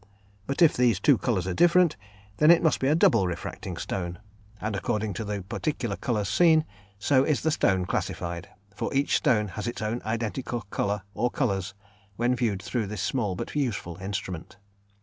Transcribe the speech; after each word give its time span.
But 0.47 0.63
if 0.63 0.75
these 0.75 0.99
two 0.99 1.19
colours 1.19 1.45
are 1.45 1.53
different, 1.53 1.95
then 2.37 2.49
it 2.49 2.63
must 2.63 2.79
be 2.79 2.87
a 2.87 2.95
double 2.95 3.27
refracting 3.27 3.77
stone, 3.77 4.17
and 4.59 4.75
according 4.75 5.13
to 5.13 5.23
the 5.23 5.43
particular 5.43 5.95
colours 5.95 6.27
seen, 6.27 6.65
so 6.97 7.23
is 7.23 7.41
the 7.41 7.51
stone 7.51 7.85
classified, 7.85 8.49
for 8.73 8.91
each 8.95 9.15
stone 9.17 9.49
has 9.49 9.67
its 9.67 9.79
own 9.83 10.01
identical 10.03 10.61
colour 10.71 11.03
or 11.13 11.29
colours 11.29 11.75
when 12.15 12.35
viewed 12.35 12.63
through 12.63 12.87
this 12.87 13.03
small 13.03 13.35
but 13.35 13.53
useful 13.55 13.97
instrument. 13.97 14.57